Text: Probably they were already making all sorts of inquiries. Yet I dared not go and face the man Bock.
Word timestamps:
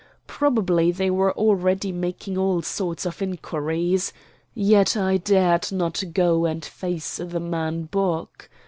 Probably 0.25 0.91
they 0.91 1.11
were 1.11 1.31
already 1.33 1.91
making 1.91 2.35
all 2.35 2.63
sorts 2.63 3.05
of 3.05 3.21
inquiries. 3.21 4.11
Yet 4.55 4.97
I 4.97 5.17
dared 5.17 5.71
not 5.71 6.03
go 6.11 6.45
and 6.45 6.65
face 6.65 7.17
the 7.17 7.39
man 7.39 7.83
Bock. 7.83 8.49